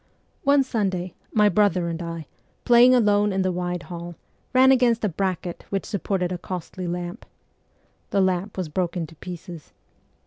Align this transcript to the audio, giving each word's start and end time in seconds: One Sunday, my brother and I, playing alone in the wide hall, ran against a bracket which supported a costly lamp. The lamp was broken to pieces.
One 0.43 0.63
Sunday, 0.63 1.13
my 1.31 1.47
brother 1.47 1.87
and 1.87 2.01
I, 2.01 2.25
playing 2.65 2.95
alone 2.95 3.31
in 3.31 3.43
the 3.43 3.51
wide 3.51 3.83
hall, 3.83 4.15
ran 4.51 4.71
against 4.71 5.03
a 5.05 5.09
bracket 5.09 5.63
which 5.69 5.85
supported 5.85 6.31
a 6.31 6.39
costly 6.39 6.87
lamp. 6.87 7.23
The 8.09 8.19
lamp 8.19 8.57
was 8.57 8.67
broken 8.67 9.05
to 9.05 9.15
pieces. 9.17 9.73